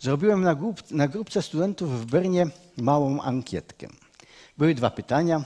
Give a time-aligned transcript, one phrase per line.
[0.00, 3.88] Zrobiłem na, grup, na grupce studentów w Bernie małą ankietkę.
[4.58, 5.44] Były dwa pytania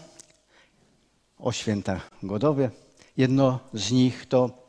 [1.38, 2.70] o święta godowe.
[3.16, 4.62] Jedno z nich to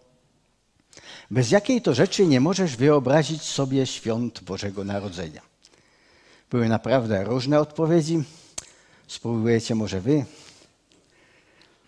[1.32, 5.42] bez jakiej to rzeczy nie możesz wyobrazić sobie świąt Bożego Narodzenia.
[6.50, 8.24] Były naprawdę różne odpowiedzi.
[9.08, 10.26] Spróbujecie może wy.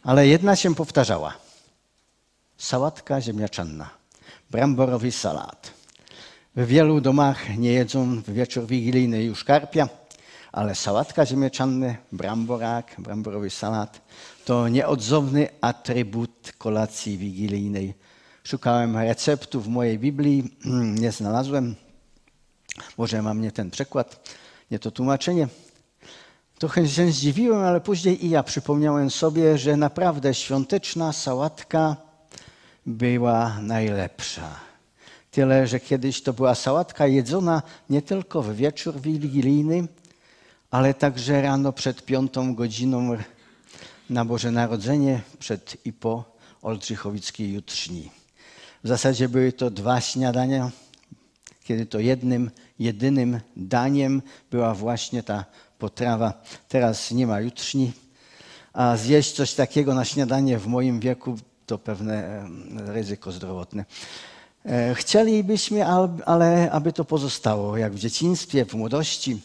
[0.03, 1.33] Ale jedna się powtarzała.
[2.57, 3.89] Sałatka ziemniaczanna,
[4.51, 5.71] bramborowy salat.
[6.55, 9.89] W wielu domach nie jedzą w wieczór wigilijny już karpia,
[10.51, 14.01] ale sałatka ziemniaczanna, bramborak, bramborowy salat
[14.45, 17.93] to nieodzowny atrybut kolacji wigilijnej.
[18.43, 20.57] Szukałem receptu w mojej Biblii,
[20.99, 21.75] nie znalazłem.
[22.97, 24.29] Może mam nie ten przekład,
[24.71, 25.47] nie to tłumaczenie.
[26.59, 31.95] Trochę się zdziwiłem, ale później i ja przypomniałem sobie, że naprawdę świąteczna sałatka
[32.85, 34.74] była najlepsza.
[35.35, 39.87] Tyle, że kiedyś to była sałatka jedzona nie tylko w wieczór wigilijny,
[40.71, 43.17] ale także rano przed piątą godziną
[44.09, 46.23] na Boże Narodzenie, przed i po
[46.61, 48.11] Oldrzychowickiej jutrzni.
[48.83, 50.71] W zasadzie były to dwa śniadania,
[51.63, 54.21] kiedy to jednym, jedynym daniem
[54.51, 55.45] była właśnie ta
[55.79, 56.33] potrawa.
[56.69, 57.91] Teraz nie ma jutrzni,
[58.73, 62.47] a zjeść coś takiego na śniadanie w moim wieku to pewne
[62.87, 63.85] ryzyko zdrowotne.
[64.65, 65.85] E, chcielibyśmy,
[66.25, 69.41] ale aby to pozostało jak w dzieciństwie, w młodości,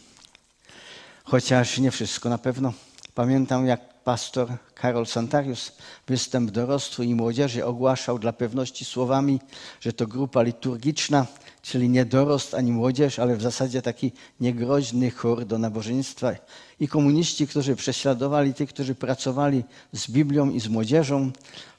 [1.24, 2.72] chociaż nie wszystko na pewno.
[3.14, 5.72] Pamiętam, jak pastor Karol Santarius
[6.08, 9.40] występ dorosłych i młodzieży ogłaszał dla pewności słowami,
[9.80, 11.26] że to grupa liturgiczna,
[11.62, 16.32] czyli nie dorost ani młodzież, ale w zasadzie taki niegroźny chór do nabożeństwa.
[16.80, 21.30] I komuniści, którzy prześladowali tych, którzy pracowali z Biblią i z młodzieżą,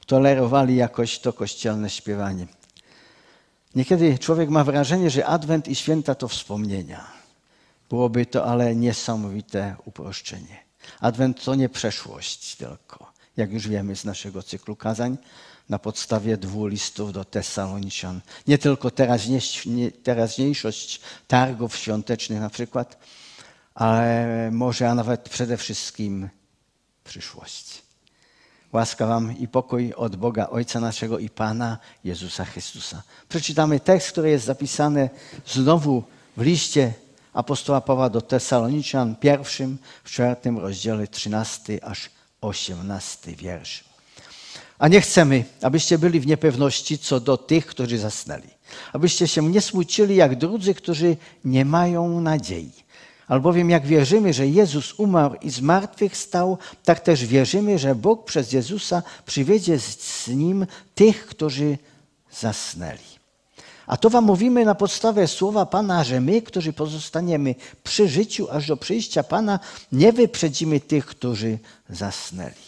[0.06, 2.46] tolerowali jakoś to kościelne śpiewanie.
[3.74, 7.06] Niekiedy człowiek ma wrażenie, że Adwent i święta to wspomnienia.
[7.90, 10.64] Byłoby to ale niesamowite uproszczenie.
[11.00, 15.18] Adwent to nie przeszłość tylko, jak już wiemy z naszego cyklu kazań,
[15.68, 18.20] na podstawie dwóch listów do Tesaloniczan.
[18.46, 18.90] Nie tylko
[20.02, 22.98] teraźniejszość targów świątecznych na przykład,
[23.74, 26.28] ale może, a nawet przede wszystkim
[27.04, 27.81] przyszłość.
[28.72, 33.02] Łaska Wam i pokój od Boga Ojca naszego i Pana Jezusa Chrystusa.
[33.28, 35.10] Przeczytamy tekst, który jest zapisany
[35.46, 36.02] znowu
[36.36, 36.92] w liście
[37.32, 42.10] apostoła Pawła do Tesaloniczan, pierwszym, w czwartym rozdziale, 13 aż
[42.40, 43.84] 18 wiersz.
[44.78, 48.48] A nie chcemy, abyście byli w niepewności co do tych, którzy zasnęli.
[48.92, 52.72] Abyście się nie smucili jak drudzy, którzy nie mają nadziei.
[53.32, 58.24] Albowiem jak wierzymy, że Jezus umarł i z martwych stał, tak też wierzymy, że Bóg
[58.24, 61.78] przez Jezusa przywiedzie z Nim tych, którzy
[62.32, 63.12] zasnęli.
[63.86, 67.54] A to wam mówimy na podstawie słowa Pana, że my, którzy pozostaniemy
[67.84, 69.60] przy życiu aż do przyjścia Pana,
[69.92, 72.66] nie wyprzedzimy tych, którzy zasnęli.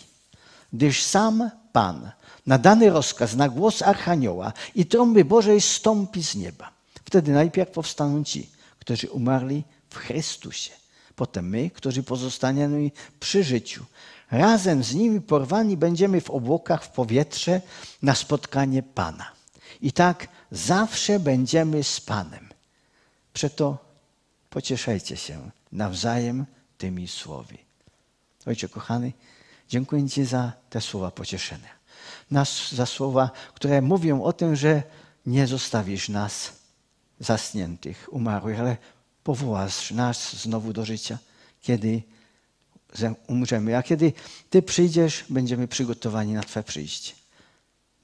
[0.73, 2.11] Gdyż sam Pan
[2.47, 6.71] na dany rozkaz, na głos Archanioła i trąby Bożej stąpi z nieba.
[7.05, 10.71] Wtedy najpierw powstaną ci, którzy umarli w Chrystusie.
[11.16, 12.91] Potem my, którzy pozostaniemy
[13.21, 13.84] przy życiu,
[14.31, 17.60] razem z nimi porwani będziemy w obłokach w powietrze
[18.03, 19.33] na spotkanie Pana.
[19.81, 22.49] I tak zawsze będziemy z Panem.
[23.33, 23.78] Przeto
[24.50, 26.47] pocieszajcie się nawzajem
[26.78, 27.59] tymi słowy.
[28.47, 29.12] Ojcze kochany,
[29.69, 31.75] dziękuję Ci za te słowa pocieszenia.
[32.31, 34.83] Nas za słowa, które mówią o tym, że
[35.27, 36.53] nie zostawisz nas
[37.21, 38.77] zasniętych, umarłych, ale
[39.25, 41.19] powołasz nas znowu do życia,
[41.62, 42.03] kiedy
[43.27, 43.77] umrzemy.
[43.77, 44.12] A kiedy
[44.51, 47.12] Ty przyjdziesz, będziemy przygotowani na Twoje przyjście.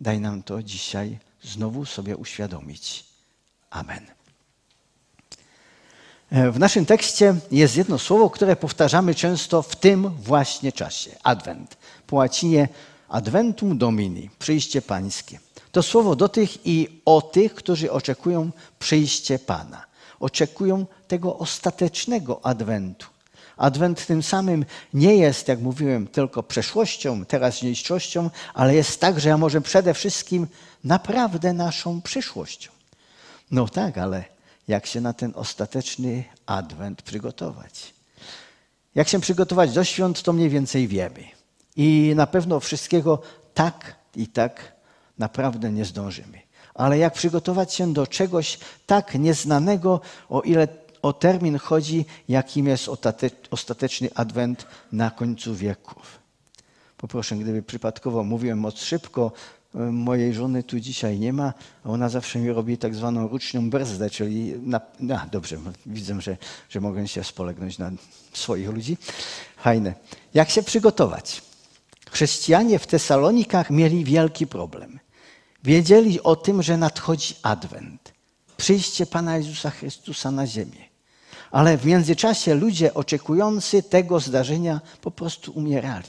[0.00, 3.04] Daj nam to dzisiaj znowu sobie uświadomić.
[3.70, 4.06] Amen.
[6.30, 11.76] E, w naszym tekście jest jedno słowo, które powtarzamy często w tym właśnie czasie Advent.
[12.06, 12.69] Po łacinie
[13.09, 15.41] Adventum Domini, przyjście Pańskie.
[15.72, 19.89] To słowo do tych i o tych, którzy oczekują przyjście Pana.
[20.20, 23.06] Oczekują tego ostatecznego Adwentu.
[23.56, 29.60] Adwent tym samym nie jest, jak mówiłem, tylko przeszłością, teraźniejszością, ale jest także, a może
[29.60, 30.47] przede wszystkim
[30.84, 32.71] naprawdę naszą przyszłością.
[33.50, 34.24] No tak, ale
[34.68, 37.94] jak się na ten ostateczny adwent przygotować?
[38.94, 41.24] Jak się przygotować do świąt, to mniej więcej wiemy.
[41.77, 43.22] I na pewno wszystkiego
[43.54, 44.72] tak i tak
[45.18, 46.49] naprawdę nie zdążymy.
[46.80, 50.68] Ale jak przygotować się do czegoś tak nieznanego, o ile
[51.03, 52.91] o termin chodzi, jakim jest
[53.50, 56.18] ostateczny adwent na końcu wieków?
[56.97, 59.32] Poproszę, gdyby przypadkowo mówiłem moc szybko,
[59.74, 61.53] mojej żony tu dzisiaj nie ma,
[61.84, 65.56] a ona zawsze mi robi tak zwaną rucznią brzdę, czyli na, no, dobrze,
[65.86, 66.36] widzę, że,
[66.68, 67.91] że mogę się spolegnąć na
[68.32, 68.97] swoich ludzi.
[69.56, 69.94] Fajne.
[70.34, 71.42] Jak się przygotować?
[72.10, 74.98] Chrześcijanie w Tesalonikach mieli wielki problem.
[75.65, 78.12] Wiedzieli o tym, że nadchodzi Adwent,
[78.57, 80.91] przyjście Pana Jezusa Chrystusa na ziemię.
[81.51, 86.09] Ale w międzyczasie ludzie oczekujący tego zdarzenia po prostu umierali.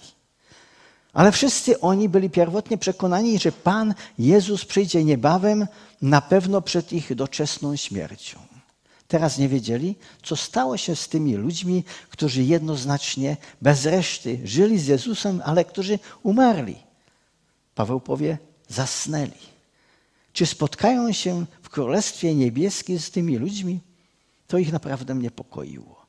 [1.13, 5.67] Ale wszyscy oni byli pierwotnie przekonani, że Pan Jezus przyjdzie niebawem,
[6.01, 8.39] na pewno przed ich doczesną śmiercią.
[9.07, 14.87] Teraz nie wiedzieli, co stało się z tymi ludźmi, którzy jednoznacznie, bez reszty żyli z
[14.87, 16.75] Jezusem, ale którzy umarli.
[17.75, 18.37] Paweł powie,
[18.71, 19.51] zasnęli.
[20.33, 23.79] Czy spotkają się w Królestwie Niebieskim z tymi ludźmi?
[24.47, 26.01] To ich naprawdę niepokoiło.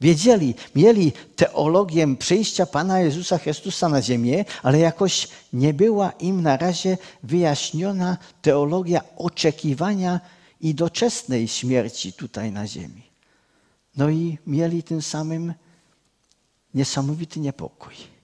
[0.00, 6.56] Wiedzieli, mieli teologię przyjścia Pana Jezusa Chrystusa na ziemię, ale jakoś nie była im na
[6.56, 10.20] razie wyjaśniona teologia oczekiwania
[10.60, 13.02] i doczesnej śmierci tutaj na ziemi.
[13.96, 15.54] No i mieli tym samym
[16.74, 18.15] niesamowity niepokój.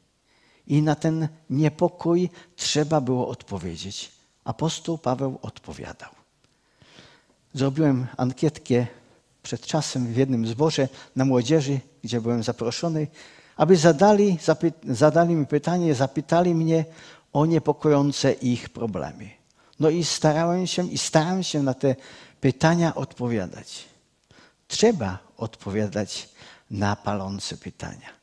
[0.73, 4.13] I na ten niepokój trzeba było odpowiedzieć.
[4.45, 6.11] Apostoł Paweł odpowiadał.
[7.55, 8.87] Zrobiłem ankietkę
[9.43, 13.07] przed czasem w jednym zborze na młodzieży, gdzie byłem zaproszony,
[13.57, 14.39] aby zadali,
[14.85, 16.85] zadali mi pytanie, zapytali mnie
[17.33, 19.31] o niepokojące ich problemy.
[19.81, 21.97] No i starałem się i staram się na te
[22.41, 23.85] pytania odpowiadać.
[24.69, 26.29] Trzeba odpowiadać
[26.71, 28.22] na palące pytania.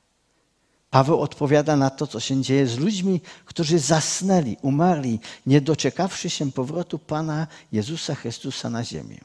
[0.90, 6.52] Paweł odpowiada na to, co się dzieje z ludźmi, którzy zasnęli, umarli, nie doczekawszy się
[6.52, 9.20] powrotu Pana Jezusa Chrystusa na ziemię.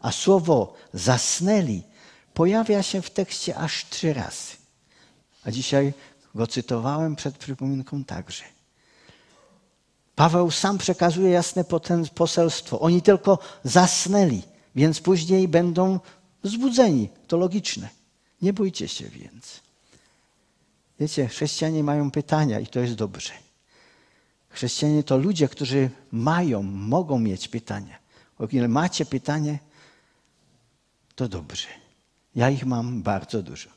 [0.00, 1.82] A słowo zasnęli
[2.34, 4.56] pojawia się w tekście aż trzy razy.
[5.44, 5.92] A dzisiaj
[6.34, 8.44] go cytowałem przed przypominką także.
[10.14, 11.64] Paweł sam przekazuje jasne
[12.14, 12.80] poselstwo.
[12.80, 14.42] Oni tylko zasnęli,
[14.74, 16.00] więc później będą
[16.42, 17.08] zbudzeni.
[17.26, 17.88] To logiczne.
[18.42, 19.63] Nie bójcie się więc.
[21.00, 23.32] Wiecie, chrześcijanie mają pytania i to jest dobrze.
[24.48, 27.98] Chrześcijanie to ludzie, którzy mają, mogą mieć pytania.
[28.38, 29.58] O ile macie pytanie,
[31.14, 31.68] to dobrze.
[32.36, 33.70] Ja ich mam bardzo dużo.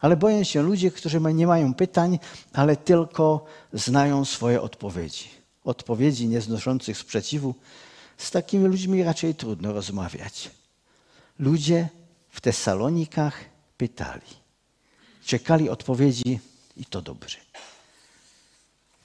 [0.00, 2.18] Ale boję się ludzi, którzy nie mają pytań,
[2.52, 5.28] ale tylko znają swoje odpowiedzi.
[5.64, 7.54] Odpowiedzi nieznoszących sprzeciwu.
[8.16, 10.50] Z takimi ludźmi raczej trudno rozmawiać.
[11.38, 11.88] Ludzie
[12.30, 13.44] w Tesalonikach
[13.76, 14.30] pytali.
[15.24, 16.40] Czekali odpowiedzi
[16.78, 17.38] i to dobrze.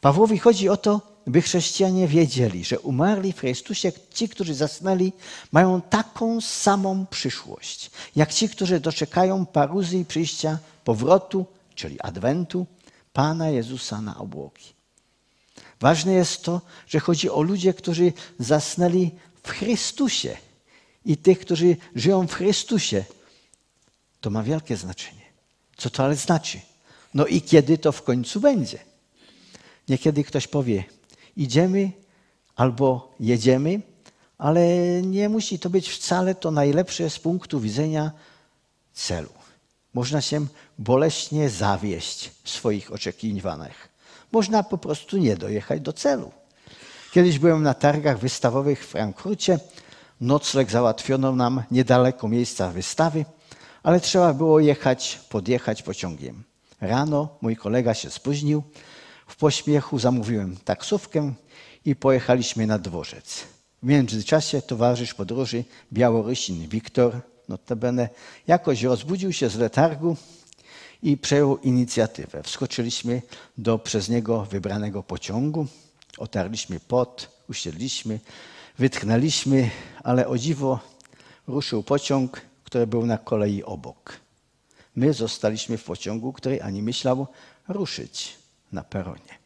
[0.02, 5.14] Pawłowi chodzi o to, by chrześcijanie wiedzieli, że umarli w Chrystusie, ci, którzy zasnęli,
[5.52, 12.66] mają taką samą przyszłość, jak ci, którzy doczekają paruzji przyjścia powrotu, czyli adwentu,
[13.14, 14.74] Pana Jezusa na obłoki.
[15.80, 19.12] Ważne jest to, że chodzi o ludzi, którzy zasnęli
[19.44, 20.38] w Chrystusie
[21.06, 23.06] i tych, którzy żyją w Chrystusie.
[24.22, 25.26] To ma wielkie znaczenie.
[25.78, 26.60] Co to ale znaczy?
[27.14, 28.80] No i kiedy to w końcu będzie?
[29.90, 30.84] Niekiedy ktoś powie,
[31.38, 31.92] idziemy
[32.56, 33.82] albo jedziemy,
[34.38, 34.62] ale
[35.02, 38.12] nie musi to być wcale to najlepsze z punktu widzenia
[38.94, 39.30] celu.
[39.94, 40.46] Można się
[40.80, 43.90] boleśnie zawieść w swoich oczekiwaniach.
[44.32, 46.32] Można po prostu nie dojechać do celu.
[47.12, 49.60] Kiedyś byłem na targach wystawowych w Frankfurcie.
[50.22, 53.26] Nocleg załatwiono nam niedaleko miejsca wystawy,
[53.84, 56.44] ale trzeba było jechać, podjechać pociągiem.
[56.84, 58.64] Rano mój kolega się spóźnił.
[59.28, 61.34] W pośpiechu zamówiłem taksówkę
[61.86, 63.44] i pojechaliśmy na dworzec.
[63.84, 65.64] W międzyczasie towarzysz podróży
[65.94, 68.10] Białorysin Wiktor, notabene,
[68.48, 70.18] jakoś rozbudził się z letargu
[71.04, 72.44] i przejął inicjatywę.
[72.44, 73.22] Wskoczyliśmy
[73.58, 75.68] do przez niego wybranego pociągu,
[76.18, 78.20] otarliśmy pot, usiedliśmy,
[78.80, 79.70] wytchnęliśmy,
[80.04, 80.80] ale o dziwo
[81.48, 84.23] ruszył pociąg, który był na kolei obok.
[84.96, 87.28] My zostaliśmy w pociągu, który ani myślał
[87.68, 88.38] ruszyć
[88.72, 89.44] na peronie.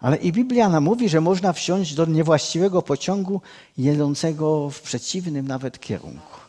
[0.00, 3.40] Ale i Biblia nam mówi, że można wsiąść do niewłaściwego pociągu
[3.78, 6.40] jedącego w przeciwnym nawet kierunku.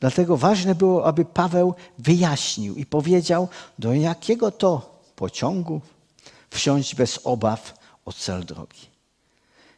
[0.00, 5.80] Dlatego ważne było, aby Paweł wyjaśnił i powiedział, do jakiego to pociągu
[6.50, 8.86] wsiąść bez obaw o cel drogi.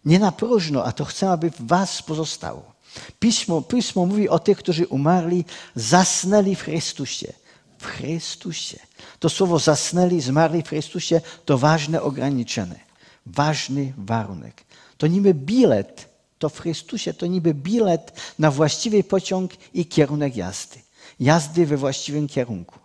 [0.04, 2.75] Nie na próżno, a to chcę, aby w was pozostało.
[3.18, 7.32] Pismo, Pismo mówi o tych, którzy umarli, zasnęli w Chrystusie.
[7.78, 8.78] W Chrystusie.
[9.20, 12.80] To słowo zasnęli, zmarli w Chrystusie to ważne ograniczenie,
[13.26, 14.64] ważny warunek.
[14.98, 20.78] To niby bilet, to w Chrystusie to niby bilet na właściwy pociąg i kierunek jazdy.
[21.20, 22.78] Jazdy we właściwym kierunku.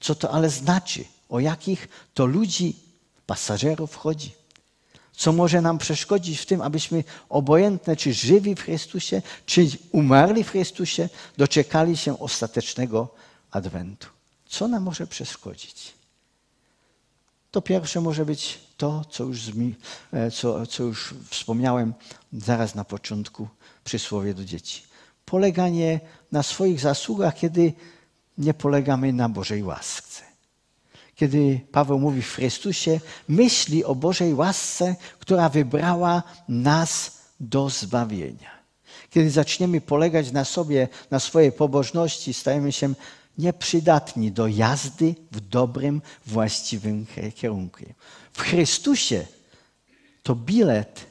[0.00, 1.04] Co to ale znaczy?
[1.28, 2.76] O jakich to ludzi,
[3.26, 4.37] pasażerów chodzi?
[5.18, 10.50] Co może nam przeszkodzić w tym, abyśmy obojętne, czy żywi w Chrystusie, czy umarli w
[10.50, 13.14] Chrystusie, doczekali się ostatecznego
[13.50, 14.08] adwentu.
[14.46, 15.92] Co nam może przeszkodzić?
[17.50, 19.40] To pierwsze może być to, co już,
[20.12, 21.94] e, co, co już wspomniałem
[22.32, 23.48] zaraz na początku
[23.84, 24.82] przysłowie do dzieci.
[25.24, 26.00] Poleganie
[26.32, 27.72] na swoich zasługach, kiedy
[28.38, 30.27] nie polegamy na Bożej łasce.
[31.18, 38.50] Kiedy Paweł mówi w Chrystusie, myśli o Bożej łasce, która wybrała nas do zbawienia.
[39.10, 42.94] Kiedy zaczniemy polegać na sobie, na swojej pobożności, stajemy się
[43.38, 47.84] nieprzydatni do jazdy w dobrym, właściwym kierunku.
[48.32, 49.26] W Chrystusie
[50.22, 51.06] to bilet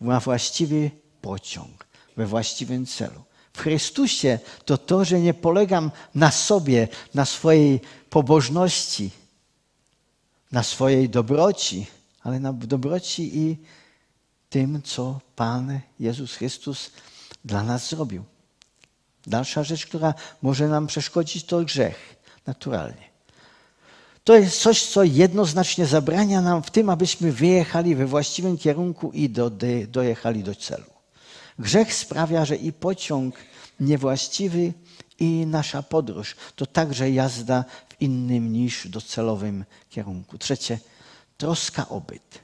[0.00, 0.90] na właściwy
[1.20, 3.22] pociąg, we właściwym celu.
[3.52, 9.10] W Chrystusie to to, że nie polegam na sobie, na swojej pobożności,
[10.52, 11.86] na swojej dobroci,
[12.22, 13.56] ale na dobroci i
[14.50, 16.90] tym, co Pan Jezus Chrystus
[17.44, 18.24] dla nas zrobił.
[19.26, 22.16] Dalsza rzecz, która może nam przeszkodzić, to grzech,
[22.46, 23.12] naturalnie.
[24.24, 29.30] To jest coś, co jednoznacznie zabrania nam w tym, abyśmy wyjechali we właściwym kierunku i
[29.30, 29.50] do,
[29.88, 30.84] dojechali do celu.
[31.58, 33.34] Grzech sprawia, że i pociąg
[33.80, 34.72] niewłaściwy,
[35.18, 40.38] i nasza podróż to także jazda w innym niż docelowym kierunku.
[40.38, 40.78] Trzecie,
[41.36, 42.38] troska o byt.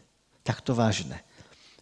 [0.45, 1.19] Tak to ważne,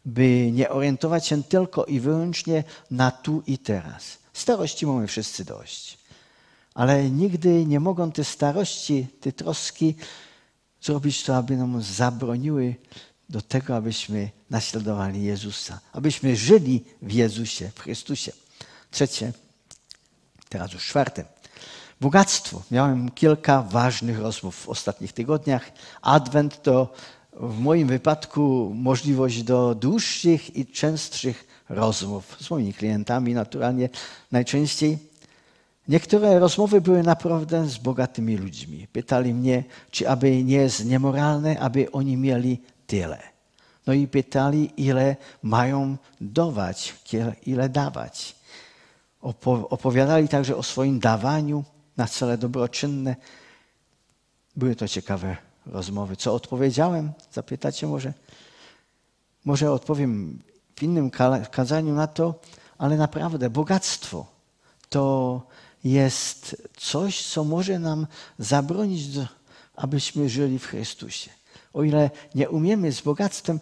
[0.05, 4.19] by nie orientować się tylko i wyłącznie na tu i teraz.
[4.33, 5.99] Starości mamy wszyscy dość.
[6.75, 9.95] Ale nigdy nie mogą te starości, te troski
[10.83, 12.75] zrobić to, aby nam zabroniły
[13.29, 18.33] do tego, abyśmy naśladowali Jezusa, abyśmy żyli w Jezusie, w Chrystusie.
[18.91, 19.33] Trzecie,
[20.49, 21.25] teraz już czwarte.
[22.01, 22.63] Bogactwo.
[22.71, 25.73] Miałem kilka ważnych rozmów w ostatnich tygodniach.
[26.03, 26.93] Adwent to
[27.33, 33.89] w moim wypadku możliwość do dłuższych i częstszych rozmów z moimi klientami, naturalnie
[34.33, 34.99] najczęściej.
[35.89, 38.89] Niektóre rozmowy były naprawdę z bogatymi ludźmi.
[38.93, 43.19] Pytali mnie, czy aby nie jest niemoralne, aby oni mieli tyle.
[43.87, 46.95] No i pytali, ile mają dawać,
[47.47, 48.36] ile dawać.
[49.71, 51.65] Opowiadali także o swoim dawaniu
[51.97, 53.17] na cele dobroczynne.
[54.57, 56.17] Były to ciekawe rozmowy.
[56.17, 57.13] Co odpowiedziałem?
[57.33, 58.13] Zapytacie może?
[59.45, 60.43] Może odpowiem
[60.77, 61.11] w innym
[61.51, 62.41] kazaniu na to,
[62.79, 64.27] ale naprawdę bogactwo
[64.89, 65.43] to
[65.85, 68.07] jest coś, co może nam
[68.39, 69.03] zabronić,
[69.77, 71.31] abyśmy żyli w Chrystusie.
[71.73, 73.61] O ile nie umiemy z bogactwem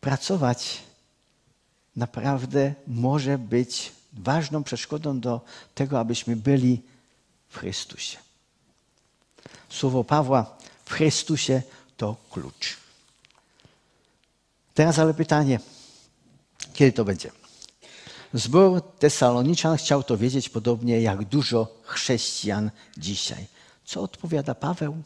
[0.00, 0.82] pracować,
[1.96, 5.40] naprawdę może być ważną przeszkodą do
[5.74, 6.82] tego, abyśmy byli
[7.48, 8.18] w Chrystusie.
[9.68, 11.62] Słowo Pawła w Chrystusie
[11.96, 12.76] to klucz.
[14.74, 15.60] Teraz ale pytanie,
[16.74, 17.30] kiedy to będzie?
[18.34, 23.46] Zbór Tesaloniczan chciał to wiedzieć podobnie jak dużo chrześcijan dzisiaj.
[23.84, 25.02] Co odpowiada Paweł?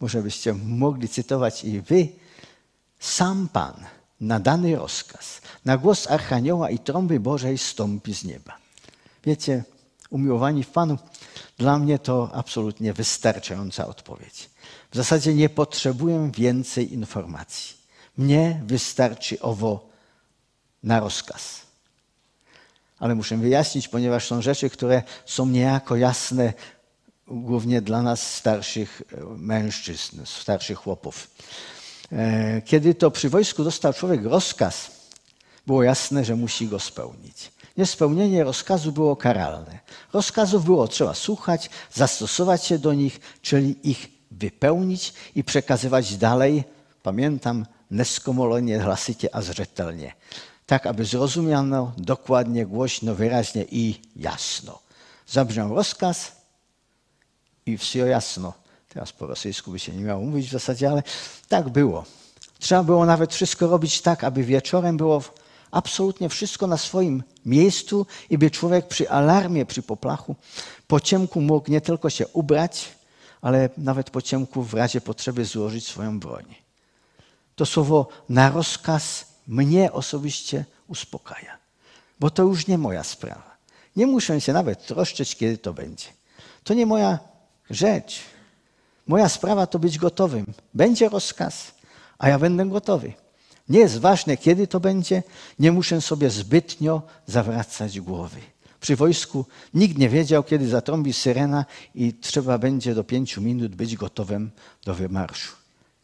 [0.00, 2.08] Może byście mogli cytować i wy.
[3.00, 3.86] Sam Pan
[4.20, 8.56] na dany rozkaz, na głos Archanioła i trąby Bożej stąpi z nieba.
[9.24, 9.64] Wiecie,
[10.10, 10.98] umiłowani w Panu,
[11.58, 14.50] dla mnie to absolutnie wystarczająca odpowiedź.
[14.90, 17.76] W zasadzie nie potrzebuję więcej informacji.
[18.16, 19.88] Mnie wystarczy owo
[20.82, 21.60] na rozkaz.
[22.98, 26.52] Ale muszę wyjaśnić, ponieważ są rzeczy, które są niejako jasne,
[27.26, 29.02] głównie dla nas starszych
[29.36, 31.30] mężczyzn, starszych chłopów.
[32.12, 34.90] E, kiedy to przy wojsku dostał człowiek rozkaz,
[35.66, 37.52] było jasne, że musi go spełnić.
[37.76, 39.78] Niespełnienie rozkazu było karalne.
[40.12, 46.64] Rozkazów było trzeba słuchać, zastosować się do nich, czyli ich wypełnić i przekazywać dalej.
[47.02, 50.12] Pamiętam, neskomolenie, hlasycie a zrzetelnie.
[50.66, 54.78] Tak, aby zrozumiano dokładnie, głośno, wyraźnie i jasno.
[55.26, 56.32] Zabrzmiał rozkaz
[57.66, 58.65] i wszystko jasno.
[58.96, 61.02] Teraz po rosyjsku by się nie miało mówić w zasadzie, ale
[61.48, 62.04] tak było.
[62.58, 65.22] Trzeba było nawet wszystko robić tak, aby wieczorem było
[65.70, 70.36] absolutnie wszystko na swoim miejscu i by człowiek przy alarmie, przy poplachu,
[70.86, 72.88] po ciemku mógł nie tylko się ubrać,
[73.40, 76.54] ale nawet po ciemku w razie potrzeby złożyć swoją broń.
[77.56, 81.58] To słowo na rozkaz mnie osobiście uspokaja,
[82.20, 83.56] bo to już nie moja sprawa.
[83.96, 86.06] Nie muszę się nawet troszczyć, kiedy to będzie.
[86.64, 87.18] To nie moja
[87.70, 88.35] rzecz.
[89.06, 90.46] Moja sprawa to być gotowym.
[90.74, 91.72] Będzie rozkaz,
[92.18, 93.12] a ja będę gotowy.
[93.68, 95.22] Nie jest ważne, kiedy to będzie,
[95.58, 98.40] nie muszę sobie zbytnio zawracać głowy.
[98.80, 103.96] Przy wojsku nikt nie wiedział, kiedy zatrąbi syrena i trzeba będzie do pięciu minut być
[103.96, 104.50] gotowym
[104.84, 105.56] do wymarszu.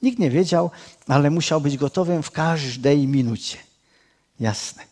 [0.02, 0.70] Nikt nie wiedział,
[1.06, 3.58] ale musiał być gotowym w każdej minucie.
[4.40, 4.82] Jasne.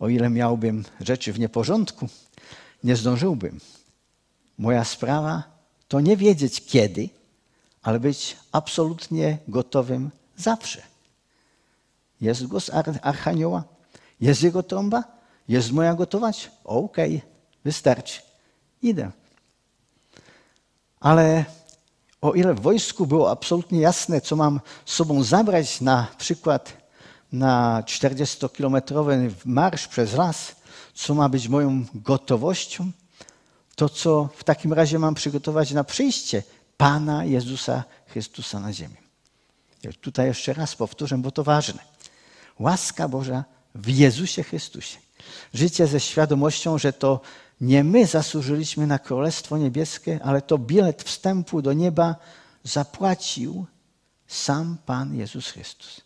[0.00, 2.08] O ile miałbym rzeczy w nieporządku,
[2.84, 3.60] nie zdążyłbym.
[4.58, 5.42] Moja sprawa
[5.88, 7.08] to nie wiedzieć kiedy,
[7.82, 10.82] ale być absolutnie gotowym zawsze.
[12.20, 12.70] Jest głos
[13.02, 13.64] Archanioła,
[14.20, 15.04] jest jego trąba,
[15.48, 16.50] jest moja gotować?
[16.64, 17.30] Okej, okay,
[17.64, 18.20] wystarczy.
[18.82, 19.10] Idę.
[21.00, 21.44] Ale
[22.20, 26.72] o ile w wojsku było absolutnie jasne, co mam z sobą zabrać, na przykład
[27.32, 30.56] na 40-kilometrowy marsz przez las,
[30.94, 32.90] co ma być moją gotowością,
[33.76, 36.42] to co w takim razie mam przygotować na przyjście
[36.80, 38.96] Pana Jezusa Chrystusa na ziemię.
[40.00, 41.82] Tutaj jeszcze raz powtórzę, bo to ważne.
[42.58, 43.44] Łaska Boża
[43.74, 44.98] w Jezusie Chrystusie.
[45.54, 47.20] Życie ze świadomością, że to
[47.60, 52.16] nie my zasłużyliśmy na Królestwo Niebieskie, ale to bilet wstępu do nieba
[52.64, 53.66] zapłacił
[54.26, 56.00] sam Pan Jezus Chrystus.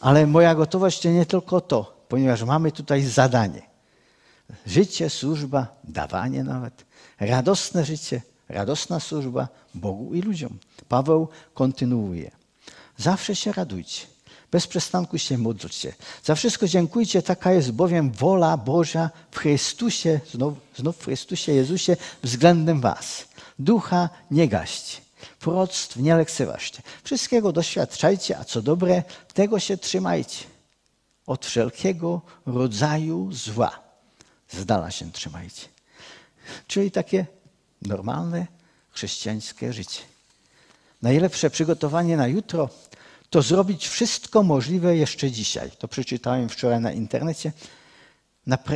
[0.00, 3.62] Ale moja gotowość to nie tylko to, ponieważ mamy tutaj zadanie.
[4.66, 6.84] Życie, służba, dawanie nawet.
[7.20, 10.58] Radosne życie, radosna służba Bogu i ludziom.
[10.88, 12.30] Paweł kontynuuje.
[12.96, 14.06] Zawsze się radujcie.
[14.50, 15.94] Bez przestanku się módlcie.
[16.24, 21.96] Za wszystko dziękujcie, taka jest bowiem wola Boża w Chrystusie, znów, znów w Chrystusie Jezusie
[22.22, 23.24] względem was.
[23.58, 25.00] Ducha nie gaście.
[25.40, 26.82] Proroctw nie lekceważcie.
[27.04, 29.02] Wszystkiego doświadczajcie, a co dobre,
[29.34, 30.44] tego się trzymajcie.
[31.26, 33.80] Od wszelkiego rodzaju zła.
[34.48, 35.68] Z dala się trzymajcie.
[36.66, 37.26] Czyli takie
[37.84, 38.46] normalne
[38.90, 40.00] chrześcijańskie życie.
[41.02, 42.68] Najlepsze przygotowanie na jutro
[43.30, 45.70] to zrobić wszystko możliwe jeszcze dzisiaj.
[45.78, 47.52] To przeczytałem wczoraj na internecie.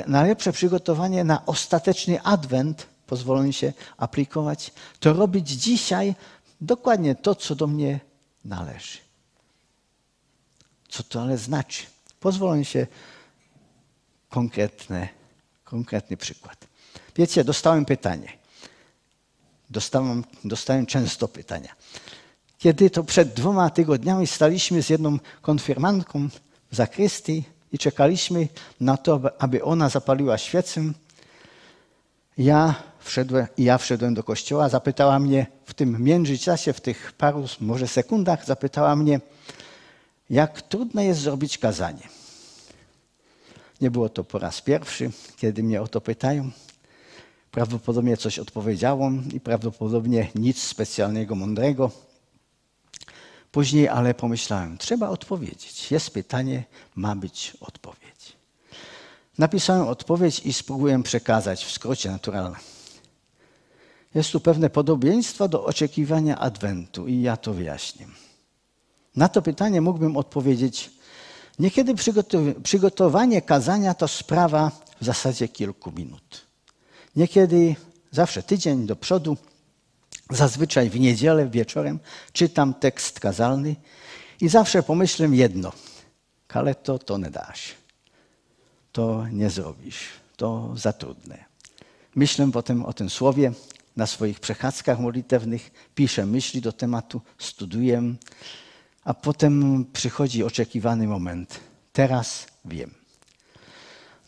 [0.06, 6.14] Najlepsze przygotowanie na ostateczny adwent, pozwolę się aplikować, to robić dzisiaj
[6.60, 8.00] dokładnie to, co do mnie
[8.44, 8.98] należy.
[10.88, 11.82] Co to ale znaczy?
[12.20, 12.86] Pozwolę się
[14.28, 15.08] konkretne,
[15.64, 16.66] konkretny przykład.
[17.16, 18.37] Wiecie, dostałem pytanie.
[19.70, 21.74] Dostałem, dostałem często pytania.
[22.58, 26.28] Kiedy to przed dwoma tygodniami staliśmy z jedną konfirmantką
[26.70, 28.48] w zakrystii i czekaliśmy
[28.80, 30.92] na to, aby ona zapaliła świecę,
[32.38, 37.88] ja wszedłem, ja wszedłem do kościoła, zapytała mnie w tym międzyczasie, w tych paru może
[37.88, 39.20] sekundach, zapytała mnie,
[40.30, 42.08] jak trudno jest zrobić kazanie.
[43.80, 46.50] Nie było to po raz pierwszy, kiedy mnie o to pytają.
[47.50, 51.90] Prawdopodobnie coś odpowiedziałam i prawdopodobnie nic specjalnego, mądrego.
[53.52, 55.90] Później ale pomyślałem, trzeba odpowiedzieć.
[55.90, 58.36] Jest pytanie, ma być odpowiedź.
[59.38, 62.60] Napisałem odpowiedź i spróbuję przekazać w skrócie naturalnym.
[64.14, 68.06] Jest tu pewne podobieństwo do oczekiwania Adwentu i ja to wyjaśnię.
[69.16, 70.90] Na to pytanie mógłbym odpowiedzieć,
[71.58, 71.94] niekiedy
[72.62, 76.47] przygotowanie kazania to sprawa w zasadzie kilku minut.
[77.16, 77.76] Niekiedy,
[78.10, 79.36] zawsze tydzień do przodu,
[80.30, 81.98] Zazwyczaj w niedzielę wieczorem
[82.32, 83.76] czytam tekst kazalny
[84.40, 85.72] i zawsze pomyślę jedno.
[86.46, 87.74] Kaleto, to nie dasz.
[88.92, 89.98] To nie zrobisz.
[90.36, 91.44] To za trudne.
[92.14, 93.52] Myślę potem o tym słowie
[93.96, 98.14] na swoich przechadzkach modlitewnych, piszę myśli do tematu, studiuję,
[99.04, 101.60] a potem przychodzi oczekiwany moment.
[101.92, 102.94] Teraz wiem.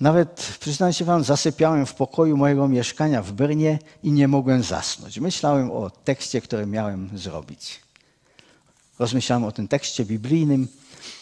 [0.00, 5.18] Nawet, przyznaję się wam, zasypiałem w pokoju mojego mieszkania w Brnie i nie mogłem zasnąć.
[5.18, 7.80] Myślałem o tekście, który miałem zrobić.
[8.98, 10.68] Rozmyślałem o tym tekście biblijnym,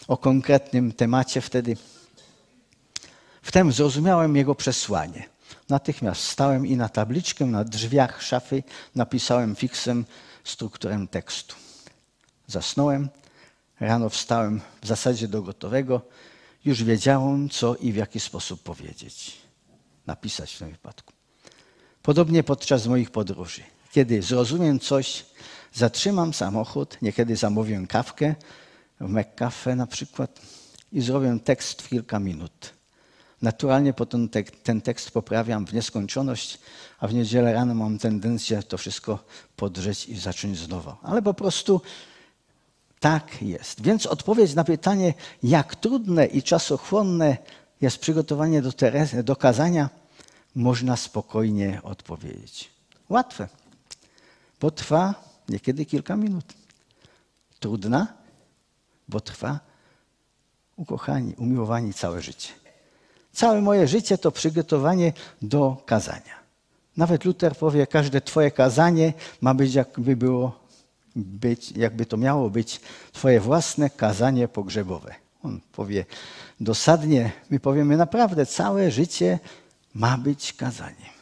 [0.09, 1.77] o konkretnym temacie wtedy.
[3.43, 5.29] Wtem zrozumiałem jego przesłanie.
[5.69, 8.63] Natychmiast stałem i na tabliczkę na drzwiach szafy
[8.95, 10.05] napisałem fiksem
[10.45, 11.55] strukturę tekstu.
[12.47, 13.09] Zasnąłem,
[13.81, 16.03] rano wstałem w zasadzie do gotowego
[16.65, 19.37] już wiedziałem, co i w jaki sposób powiedzieć,
[20.07, 21.13] napisać w tym wypadku.
[22.03, 23.63] Podobnie podczas moich podróży.
[23.93, 25.27] Kiedy zrozumiem coś,
[25.73, 28.35] zatrzymam samochód, niekiedy zamówię kawkę
[29.01, 30.41] w McCafe na przykład
[30.93, 32.73] i zrobię tekst w kilka minut.
[33.43, 36.59] Naturalnie potem te, ten tekst poprawiam w nieskończoność,
[36.99, 39.25] a w niedzielę rano mam tendencję to wszystko
[39.57, 40.93] podrzeć i zacząć znowu.
[41.03, 41.81] Ale po prostu
[43.01, 43.83] tak jest.
[43.83, 47.37] Więc odpowiedź na pytanie, jak trudne i czasochłonne
[47.81, 49.91] jest przygotowanie do, Terezy, do kazania,
[50.55, 52.71] można spokojnie odpowiedzieć.
[53.09, 53.49] Łatwe,
[54.61, 55.15] bo trwa
[55.49, 56.45] niekiedy kilka minut.
[57.61, 58.07] Trudna,
[59.09, 59.61] bo trwa
[60.77, 62.49] ukochani, umiłowani całe życie.
[63.33, 66.39] Całe moje życie to przygotowanie do kazania.
[66.97, 70.68] Nawet Luther powie, każde Twoje kazanie ma być jakby było
[71.23, 72.81] być, jakby to miało być
[73.13, 75.15] Twoje własne kazanie pogrzebowe.
[75.43, 76.05] On powie
[76.61, 79.39] dosadnie, my powiemy naprawdę, całe życie
[79.95, 81.13] ma być kazaniem.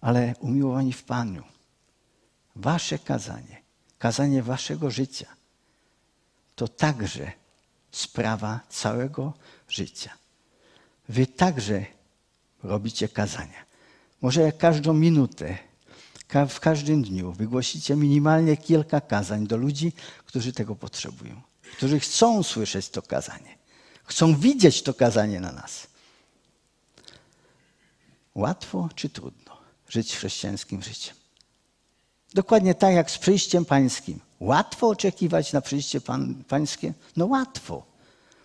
[0.00, 1.42] Ale umiłowani w Panu,
[2.56, 3.62] Wasze kazanie,
[3.98, 5.26] kazanie Waszego życia,
[6.54, 7.32] to także
[7.90, 9.32] sprawa całego
[9.68, 10.10] życia.
[11.08, 11.84] Wy także
[12.62, 13.64] robicie kazania.
[14.22, 15.58] Może każdą minutę,
[16.48, 19.92] w każdym dniu wygłosicie minimalnie kilka kazań do ludzi,
[20.26, 21.40] którzy tego potrzebują,
[21.76, 23.58] którzy chcą słyszeć to kazanie,
[24.04, 25.86] chcą widzieć to kazanie na nas.
[28.34, 29.56] Łatwo czy trudno
[29.88, 31.16] żyć chrześcijańskim życiem?
[32.34, 34.20] Dokładnie tak jak z przyjściem pańskim.
[34.40, 36.94] Łatwo oczekiwać na przyjście pan, pańskie?
[37.16, 37.82] No łatwo,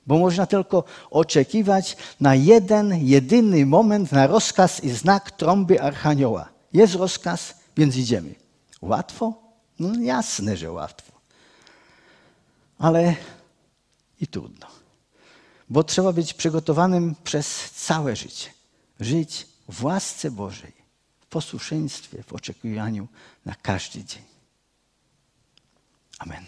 [0.08, 6.50] bo można tylko oczekiwać na jeden, jedyny moment, na rozkaz i znak trąby Archanioła.
[6.74, 8.36] Jest rozkaz, więc idziemy.
[8.82, 9.34] Łatwo?
[9.80, 11.12] No jasne, że łatwo.
[12.80, 13.16] Ale
[14.22, 14.68] i trudno.
[15.70, 18.50] Bo trzeba być przygotowanym przez całe życie.
[19.00, 20.74] Żyć w łasce Bożej,
[21.20, 23.08] w posłuszeństwie, w oczekiwaniu
[23.46, 24.24] na każdy dzień.
[26.20, 26.46] Amen.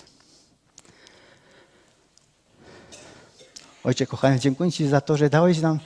[3.84, 5.80] Ojcze kochany, dziękuję Ci za to, że dałeś nam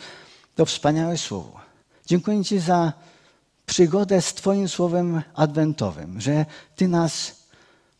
[0.55, 1.59] to wspaniałe słowo.
[2.05, 2.93] Dziękuję Ci za
[3.65, 7.45] przygodę z Twoim słowem adwentowym, że Ty nas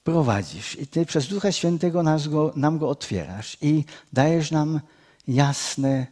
[0.04, 4.82] prowadzisz i Ty przez Ducha Świętego nas go, nam go otwierasz i dajesz nam
[5.28, 6.08] jasne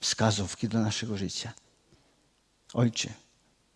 [0.00, 1.52] wskazówki do naszego życia.
[2.74, 3.08] Ojcze,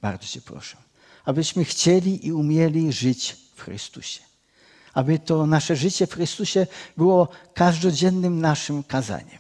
[0.01, 0.77] bardzo Cię proszę,
[1.25, 4.21] abyśmy chcieli i umieli żyć w Chrystusie.
[4.95, 9.39] Aby to nasze życie w Chrystusie było każdodziennym naszym kazaniem.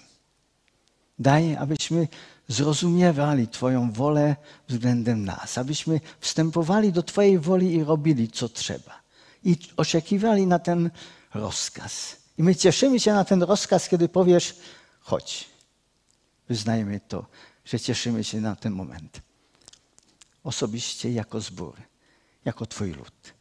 [1.18, 2.09] Daj, abyśmy
[2.51, 4.37] zrozumiewali Twoją wolę
[4.69, 9.01] względem nas, abyśmy wstępowali do Twojej woli i robili, co trzeba.
[9.45, 10.91] I oczekiwali na ten
[11.35, 12.17] rozkaz.
[12.39, 14.57] I my cieszymy się na ten rozkaz, kiedy powiesz,
[15.01, 15.49] chodź.
[16.49, 17.27] Wyznajmy to,
[17.65, 19.21] że cieszymy się na ten moment.
[20.45, 21.77] Osobiście jako zbór,
[22.45, 23.35] jako Twój lud.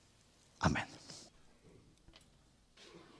[0.60, 0.99] Amen.